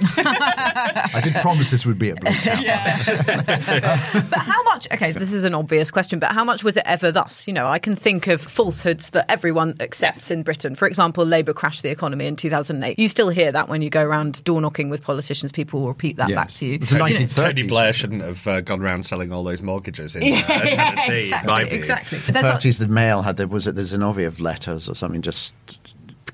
[0.01, 3.05] I did promise this would be a blue cap.
[4.29, 4.87] But how much?
[4.91, 7.47] Okay, this is an obvious question, but how much was it ever thus?
[7.47, 10.31] You know, I can think of falsehoods that everyone accepts Yes.
[10.31, 10.75] in Britain.
[10.75, 12.97] For example, Labour crashed the economy in 2008.
[12.99, 15.51] You still hear that when you go around door knocking with politicians.
[15.51, 16.75] People will repeat that back to you.
[16.75, 17.35] It's the 1930s.
[17.35, 20.41] Tony Blair shouldn't have uh, gone around selling all those mortgages in uh, Yeah,
[20.95, 21.23] Tennessee.
[21.25, 21.77] in my exactly, view.
[21.79, 22.17] exactly.
[22.19, 25.21] the There's a- thirties, the Mail had there was it the Zinoviev letters or something,
[25.21, 25.55] just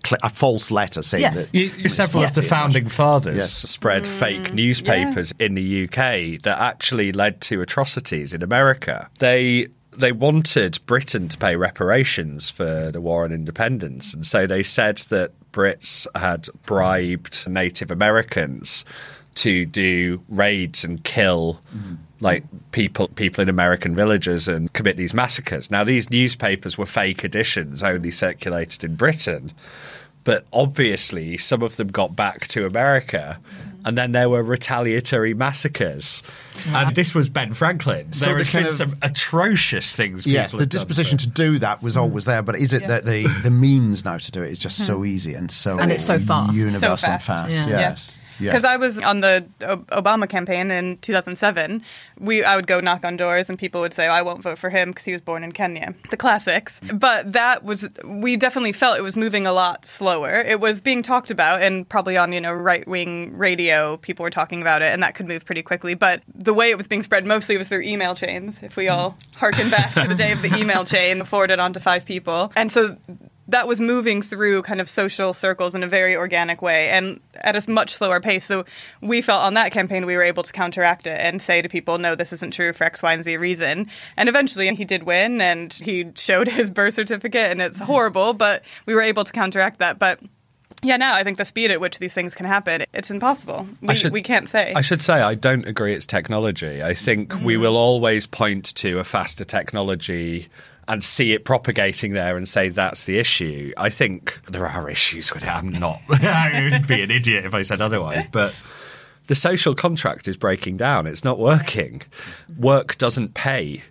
[0.06, 1.50] cl- a false letter saying Yes.
[1.50, 3.52] that You, you several of the founding fathers Yes.
[3.52, 9.10] spread fake mm, newspapers in the UK that actually led to atrocities in America.
[9.20, 14.64] They they wanted Britain to pay reparations for the war on independence, and so they
[14.64, 18.86] said that Brits had bribed Native Americans
[19.36, 21.96] to do raids and kill mm-hmm.
[22.20, 25.72] like people people in American villages and commit these massacres.
[25.72, 29.52] Now these newspapers were fake editions only circulated in Britain.
[30.26, 33.86] But obviously, some of them got back to America, mm-hmm.
[33.86, 36.24] and then there were retaliatory massacres.
[36.68, 38.14] And this was Ben Franklin.
[38.14, 40.26] So there the has been of- some atrocious things.
[40.26, 42.02] Yes, the disposition to- to do that was mm.
[42.04, 44.86] always there, but is it that the the means now to do it is just
[44.86, 45.08] so mm-hmm.
[45.08, 46.54] easy and so And it's so fast.
[46.54, 47.28] universal So and fast.
[47.28, 47.70] fast?
[47.70, 47.80] Yeah.
[47.80, 48.18] Yes,
[48.52, 51.84] Because I was on the Obama campaign in 2007.
[52.20, 54.70] We I would go knock on doors and people would say, "I won't vote for
[54.70, 56.80] him because he was born in Kenya." The classics.
[56.94, 60.42] But that was we definitely felt it was moving a lot slower.
[60.42, 64.30] It was being talked about and probably on you know right wing radio, people were
[64.30, 65.94] talking about it, and that could move pretty quickly.
[65.94, 68.62] But the way it was being spread mostly was through email chains.
[68.62, 71.80] If we all harken back to the day of the email chain, forwarded on to
[71.80, 72.98] five people, and so
[73.48, 77.56] that was moving through kind of social circles in a very organic way and at
[77.56, 78.46] a much slower pace.
[78.46, 78.64] So
[79.02, 81.98] we felt on that campaign we were able to counteract it and say to people,
[81.98, 83.88] no, this isn't true for X, Y, and Z reason.
[84.16, 88.64] And eventually he did win and he showed his birth certificate and it's horrible, but
[88.86, 90.00] we were able to counteract that.
[90.00, 90.20] But
[90.82, 93.68] Yeah, now I think the speed at which these things can happen, it's impossible.
[93.82, 94.74] We, should- we can't say.
[94.74, 96.82] I should say I don't agree it's technology.
[96.82, 97.64] I think we mm-hmm.
[97.64, 100.48] will always point to a faster technology
[100.88, 103.72] and see it propagating there and say that's the issue.
[103.78, 105.50] I think there are issues with it.
[105.50, 106.02] I'm not.
[106.10, 108.26] I would be an idiot if I said otherwise.
[108.32, 108.54] But
[109.28, 111.08] the social contract is breaking down.
[111.08, 112.02] It's not working.
[112.58, 113.84] Work doesn't pay.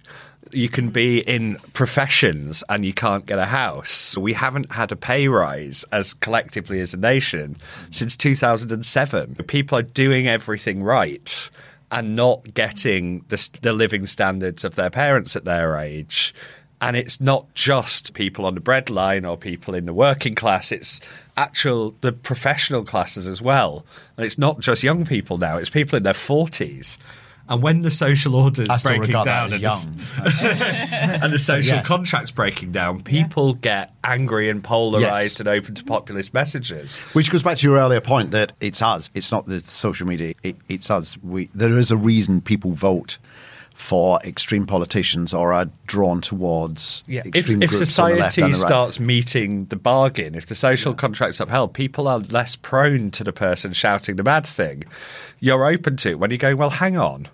[0.51, 4.19] You can be in professions and you can't get a house.
[4.19, 7.57] We haven't had a pay rise as collectively as a nation
[7.91, 9.37] since 2007.
[9.47, 11.51] People are doing everything right
[11.91, 16.35] and not getting the, the living standards of their parents at their age.
[16.83, 20.73] And it's not just people on the breadline or people in the working class.
[20.73, 21.01] It's
[21.37, 23.87] actual the professional classes as well.
[24.17, 25.57] And it's not just young people now.
[25.59, 26.99] It's people in their forties.
[27.49, 31.87] And when the social order I is breaking down and the, and the social Yes.
[31.87, 35.41] contracts breaking down, people get angry and polarized Yes.
[35.41, 36.99] and open to populist messages.
[37.15, 39.11] Which goes back to your earlier point that it's us.
[39.15, 40.35] It's not the social media.
[40.43, 41.19] It, it's us.
[41.23, 43.19] We, there is a reason people vote
[43.75, 48.53] for extreme politicians or are drawn towards If, extreme if groups on the left society
[48.53, 48.57] right.
[48.57, 53.33] starts meeting the bargain, if the social contract's upheld, people are less prone to the
[53.33, 54.85] person shouting the bad thing.
[55.41, 57.29] You're open to it when you go, well, hang on.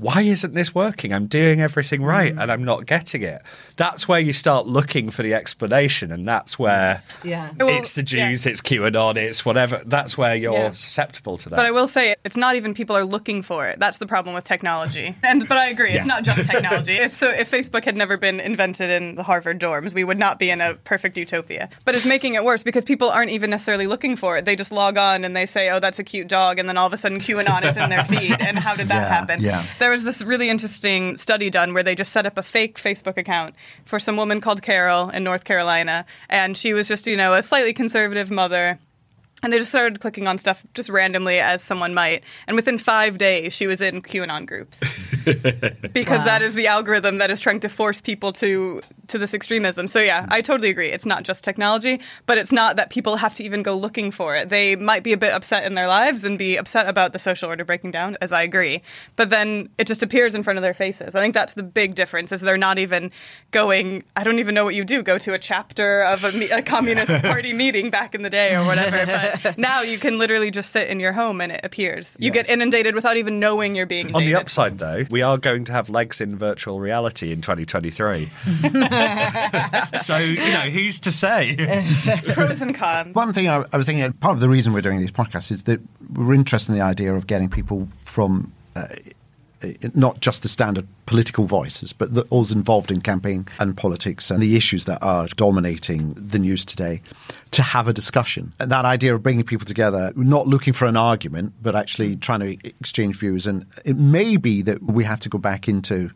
[0.00, 1.12] Why isn't this working?
[1.12, 2.40] I'm doing everything right Mm.
[2.42, 3.42] and I'm not getting it.
[3.76, 7.50] That's where you start looking for the explanation, and that's where Yeah.
[7.58, 9.82] Well, it's the Jews, it's QAnon, it's whatever.
[9.84, 10.70] That's where you're Yeah.
[10.72, 11.56] susceptible to that.
[11.56, 13.78] But I will say it's not even people are looking for it.
[13.78, 15.14] That's the problem with technology.
[15.22, 16.14] And but I agree, it's Yeah.
[16.14, 16.94] not just technology.
[16.94, 20.38] if so, if Facebook had never been invented in the Harvard dorms, we would not
[20.38, 21.68] be in a perfect utopia.
[21.84, 24.46] But it's making it worse because people aren't even necessarily looking for it.
[24.46, 26.86] They just log on and they say, "Oh, that's a cute dog," and then all
[26.86, 28.36] of a sudden QAnon is in their feed.
[28.40, 29.40] And how did that Yeah, happen?
[29.42, 29.64] yeah.
[29.78, 33.16] There was this really interesting study done where they just set up a fake Facebook
[33.16, 37.34] account for some woman called Carol in North Carolina, and she was just you know
[37.34, 38.78] a slightly conservative mother.
[39.42, 42.24] And they just started clicking on stuff just randomly as someone might.
[42.46, 44.78] And within five days, she was in QAnon groups.
[45.94, 49.86] because that is the algorithm that is trying to force people to to this extremism.
[49.86, 50.88] So yeah, I totally agree.
[50.88, 54.36] It's not just technology, but it's not that people have to even go looking for
[54.36, 54.48] it.
[54.48, 57.48] They might be a bit upset in their lives and be upset about the social
[57.48, 58.82] order breaking down, as I agree.
[59.16, 61.14] But then it just appears in front of their faces.
[61.14, 62.32] I think that's the big difference.
[62.32, 63.10] Is they're not even
[63.50, 64.04] going.
[64.16, 65.02] I don't even know what you do.
[65.02, 68.54] Go to a chapter of a, me- a communist party meeting back in the day
[68.54, 69.06] or whatever.
[69.06, 72.16] But now you can literally just sit in your home and it appears.
[72.18, 74.14] You get inundated without even knowing you're being.
[74.14, 78.30] On the upside, though, we are going to have legs in virtual reality in 2023.
[80.02, 81.56] so, you know, who's to say?
[82.32, 83.14] pros and cons.
[83.14, 85.64] One thing I, I was thinking, part of the reason we're doing these podcasts is
[85.64, 85.80] that
[86.14, 88.86] we're interested in the idea of getting people from uh,
[89.94, 94.42] not just the standard political voices, but the, those involved in campaign and politics and
[94.42, 97.02] the issues that are dominating the news today
[97.50, 98.52] to have a discussion.
[98.58, 102.40] And that idea of bringing people together, not looking for an argument, but actually trying
[102.40, 103.46] to exchange views.
[103.46, 106.10] And it may be that we have to go back into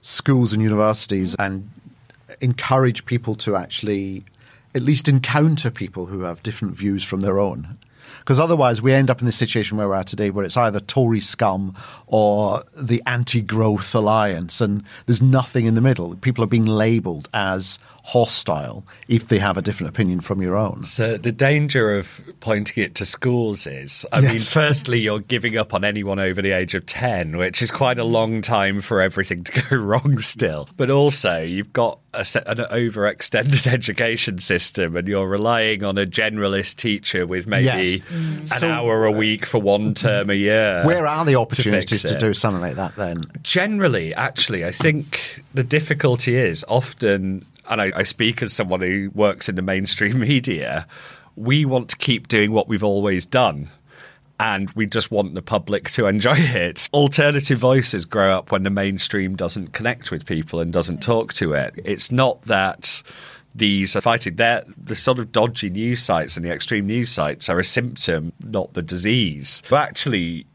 [0.00, 1.68] schools and universities and
[2.40, 4.24] encourage people to actually
[4.74, 7.78] at least encounter people who have different views from their own.
[8.28, 10.80] Because otherwise, we end up in the situation where we're at today, where it's either
[10.80, 11.74] Tory scum
[12.06, 16.14] or the anti growth alliance, and there's nothing in the middle.
[16.16, 20.84] People are being labeled as hostile if they have a different opinion from your own.
[20.84, 25.72] So the danger of pointing it to schools is, I mean, firstly, you're giving up
[25.72, 29.44] on anyone over the age of 10, which is quite a long time for everything
[29.44, 30.68] to go wrong still.
[30.76, 36.76] But also, you've got a, an overextended education system and you're relying on a generalist
[36.76, 38.00] teacher with maybe Yes.
[38.18, 38.40] Mm.
[38.40, 40.82] an So- hour a uh, week for one term a year.
[40.84, 43.22] Where are the opportunities fix to, do something like that then?
[43.42, 49.10] Generally, actually, I think the difficulty is often, and I, I speak as someone who
[49.14, 50.86] works in the mainstream media,
[51.36, 53.70] we want to keep doing what we've always done.
[54.40, 56.88] And we just want the public to enjoy it.
[56.92, 61.54] Alternative voices grow up when the mainstream doesn't connect with people and doesn't talk to
[61.54, 61.74] it.
[61.84, 63.02] It's not that
[63.58, 64.36] these are fighting.
[64.36, 68.32] They're, the sort of dodgy news sites and the extreme news sites are a symptom,
[68.42, 69.62] not the disease.
[69.68, 70.46] But actually,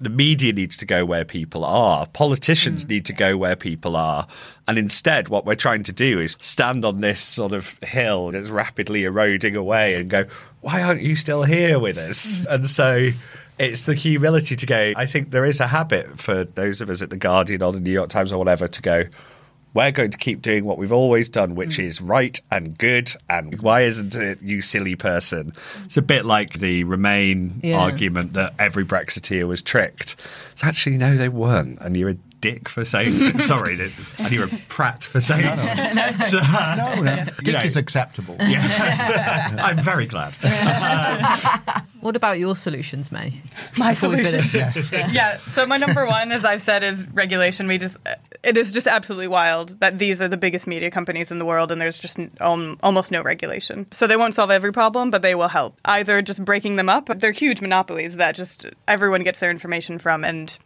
[0.00, 2.06] the media needs to go where people are.
[2.06, 2.90] Politicians mm.
[2.90, 4.26] need to go where people are.
[4.68, 8.48] And instead, what we're trying to do is stand on this sort of hill that's
[8.48, 10.26] rapidly eroding away and go,
[10.60, 12.42] why aren't you still here with us?
[12.42, 12.54] Mm.
[12.54, 13.10] And so
[13.58, 17.00] it's the humility to go, I think there is a habit for those of us
[17.00, 19.04] at The Guardian or the New York Times or whatever to go,
[19.74, 21.84] we're going to keep doing what we've always done, which mm.
[21.84, 23.12] is right and good.
[23.28, 25.52] And why isn't it you silly person?
[25.84, 27.78] It's a bit like the Remain Yeah.
[27.78, 30.16] argument that every Brexiteer was tricked.
[30.52, 31.78] It's actually, no, they weren't.
[31.80, 33.40] And you're a dick for saying.
[33.40, 35.44] sorry, and you're a prat for saying.
[35.44, 37.12] No, no, so, no, no.
[37.12, 38.36] Uh, dick know, is acceptable.
[38.40, 40.36] Yeah, I'm very glad.
[40.46, 43.40] Uh, what about your solutions, Mae?
[43.78, 44.72] My solution, yeah.
[45.10, 45.38] yeah.
[45.48, 47.66] So my number one, as I've said, is regulation.
[47.66, 48.14] We just uh,
[48.46, 51.72] it is just absolutely wild that these are the biggest media companies in the world
[51.72, 53.86] and there's just um, almost no regulation.
[53.90, 55.80] So they won't solve every problem, but they will help.
[55.84, 60.24] Either just breaking them up, they're huge monopolies that just everyone gets their information from
[60.24, 60.56] and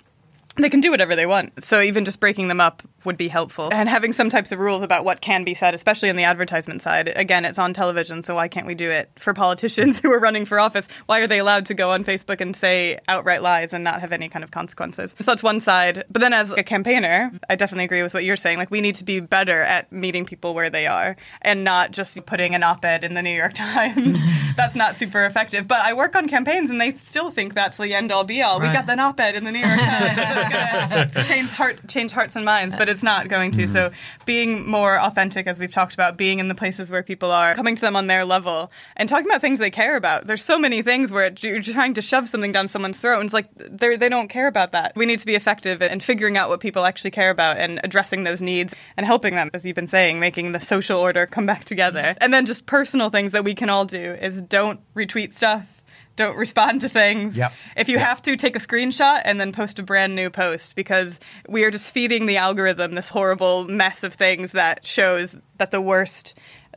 [0.57, 1.62] they can do whatever they want.
[1.62, 3.69] So even just breaking them up would be helpful.
[3.73, 6.83] And having some types of rules about what can be said, especially on the advertisement
[6.83, 7.13] side.
[7.17, 10.45] Again, it's on television, so why can't we do it for politicians who are running
[10.45, 10.89] for office?
[11.07, 14.13] Why are they allowed to go on Facebook and say outright lies and not have
[14.13, 15.15] any kind of consequences?
[15.19, 16.05] So that's one side.
[16.11, 18.59] But then as a campaigner, I definitely agree with what you're saying.
[18.59, 22.25] Like we need to be better at meeting people where they are and not just
[22.27, 24.17] putting an op-ed in the New York Times.
[24.57, 25.67] that's not super effective.
[25.67, 28.61] But I work on campaigns and they still think that's the end all be all.
[28.61, 28.69] Right.
[28.69, 30.17] We got an op-ed in the New York Times.
[30.17, 32.77] that's going to change heart change hearts and minds.
[32.77, 33.62] But it's not going to.
[33.62, 33.72] Mm-hmm.
[33.72, 33.91] So
[34.26, 37.74] being more authentic, as we've talked about, being in the places where people are, coming
[37.74, 40.26] to them on their level, and talking about things they care about.
[40.26, 43.34] There's so many things where you're trying to shove something down someone's throat, and it's
[43.34, 44.93] like they they don't care about that.
[44.97, 48.24] We need to be effective in figuring out what people actually care about and addressing
[48.24, 51.64] those needs and helping them, as you've been saying, making the social order come back
[51.64, 52.14] together.
[52.20, 55.80] And then just personal things that we can all do is don't retweet stuff
[56.17, 57.37] don't respond to things.
[57.37, 57.53] Yep.
[57.77, 58.07] If you yep.
[58.07, 61.71] have to, take a screenshot and then post a brand new post because we are
[61.71, 66.35] just feeding the algorithm this horrible mess of things that shows that the worst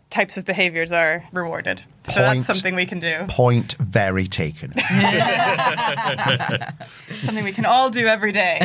[0.10, 1.84] types of behaviors are rewarded.
[2.06, 3.26] So point, that's something we can do.
[3.30, 4.74] Point very taken.
[7.12, 8.60] something we can all do every day.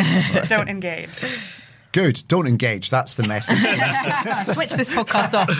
[0.48, 1.08] Don't engage.
[1.98, 2.22] Good.
[2.28, 2.90] Don't engage.
[2.90, 3.58] That's the message.
[4.54, 5.50] Switch this podcast off.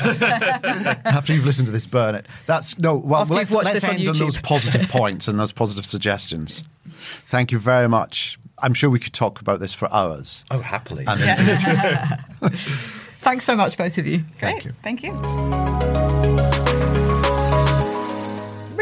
[1.04, 2.26] After you've listened to this, burn it.
[2.46, 2.94] That's no.
[2.94, 6.62] Well, let's, let's end on, on those positive points and those positive suggestions.
[7.26, 8.38] Thank you very much.
[8.58, 10.44] I'm sure we could talk about this for hours.
[10.52, 11.06] Oh, happily.
[13.20, 14.18] Thanks so much, both of you.
[14.38, 14.62] Great.
[14.62, 14.72] Thank you.
[14.82, 16.47] Thank you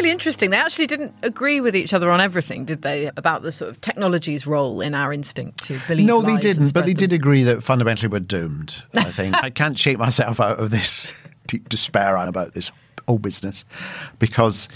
[0.06, 0.50] really interesting.
[0.50, 3.10] They actually didn't agree with each other on everything, did they?
[3.16, 6.06] About the sort of technology's role in our instinct to believe.
[6.06, 6.72] No, they didn't.
[6.72, 7.08] But they them.
[7.08, 8.82] did agree that fundamentally we're doomed.
[8.94, 11.12] I think I can't shake myself out of this
[11.46, 12.72] deep despair about this
[13.06, 13.64] whole business
[14.18, 14.68] because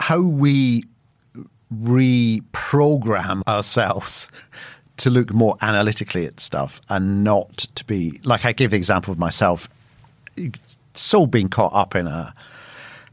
[0.00, 0.84] how we
[1.72, 4.28] reprogram ourselves
[4.98, 9.12] to look more analytically at stuff and not to be like I gave the example
[9.12, 9.68] of myself
[10.94, 12.34] so being caught up in a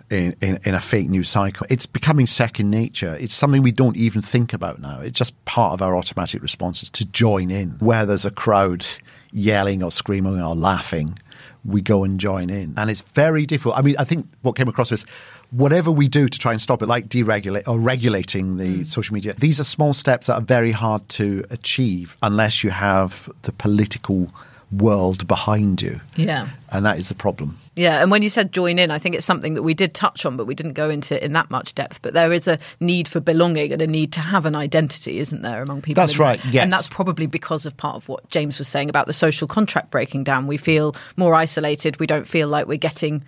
[0.10, 1.66] in, in, in, a fake news cycle.
[1.70, 3.16] It's becoming second nature.
[3.20, 5.02] It's something we don't even think about now.
[5.02, 7.72] It's just part of our automatic responses to join in.
[7.80, 8.86] Where there's a crowd
[9.32, 11.20] yelling or screaming or laughing,
[11.64, 12.74] we go and join in.
[12.78, 13.78] And it's very difficult.
[13.78, 15.06] I mean, I think what came across was
[15.52, 18.86] whatever we do to try and stop it, like deregulate or regulating the mm.
[18.86, 23.30] social media, these are small steps that are very hard to achieve unless you have
[23.44, 24.32] the political
[24.72, 26.00] world behind you.
[26.16, 26.50] Yeah.
[26.72, 27.58] And that is the problem.
[27.76, 30.26] Yeah, and when you said join in, I think it's something that we did touch
[30.26, 32.02] on, but we didn't go into in that much depth.
[32.02, 35.42] But there is a need for belonging and a need to have an identity, isn't
[35.42, 36.02] there, among people?
[36.02, 36.64] That's right, yes.
[36.64, 39.92] And that's probably because of part of what James was saying about the social contract
[39.92, 40.46] breaking down.
[40.46, 42.00] We feel more isolated.
[42.00, 43.24] We don't feel like we're getting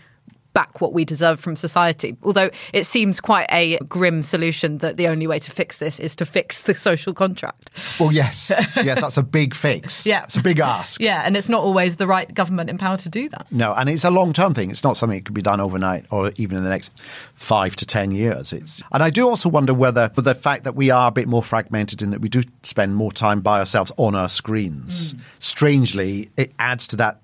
[0.53, 2.17] back what we deserve from society.
[2.23, 6.15] Although it seems quite a grim solution that the only way to fix this is
[6.17, 7.69] to fix the social contract.
[7.99, 8.51] Well, yes.
[8.75, 10.05] yes, that's a big fix.
[10.11, 10.23] Yeah.
[10.23, 10.99] It's a big ask.
[10.99, 13.47] Yeah, and it's not always the right government in power to do that.
[13.49, 14.69] No, and it's a long term thing.
[14.69, 16.91] It's not something that could be done overnight or even in the next
[17.33, 18.51] five to 10 years.
[18.51, 21.43] It's, and I do also wonder whether, the fact that we are a bit more
[21.43, 25.21] fragmented in that we do spend more time by ourselves on our screens, mm.
[25.39, 27.21] strangely, it adds to that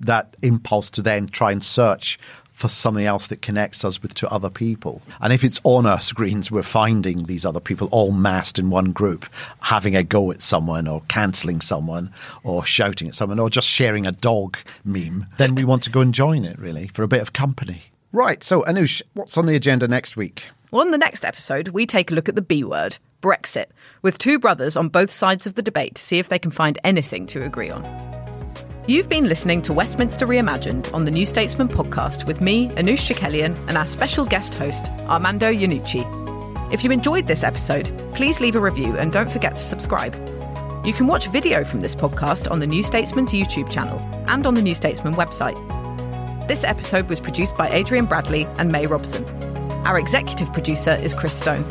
[0.00, 2.18] that impulse to then try and search
[2.56, 5.02] for something else that connects us with to other people.
[5.20, 8.92] And if it's on our screens, we're finding these other people all massed in one
[8.92, 9.26] group,
[9.60, 12.10] having a go at someone or cancelling someone
[12.44, 16.00] or shouting at someone or just sharing a dog meme, then we want to go
[16.00, 17.82] and join it really for a bit of company.
[18.10, 18.42] Right.
[18.42, 20.44] So, Anoosh, what's on the agenda next week?
[20.70, 23.66] Well, on the next episode, we take a look at the B word, Brexit,
[24.00, 26.78] with two brothers on both sides of the debate to see if they can find
[26.82, 28.25] anything to agree on.
[28.88, 33.56] You've been listening to Westminster Reimagined on the New Statesman podcast with me, Anoosh Chakelian,
[33.66, 36.72] and our special guest host, Armando Iannucci.
[36.72, 40.14] If you enjoyed this episode, please leave a review and don't forget to subscribe.
[40.86, 44.54] You can watch video from this podcast on the New Statesman's YouTube channel and on
[44.54, 45.56] the New Statesman website.
[46.46, 49.24] This episode was produced by Adrian Bradley and May Robson.
[49.84, 51.64] Our executive producer is Chris Stone.